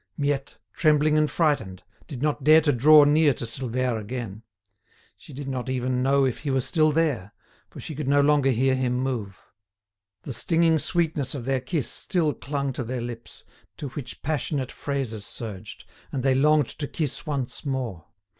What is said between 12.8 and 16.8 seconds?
their lips, to which passionate phrases surged, and they longed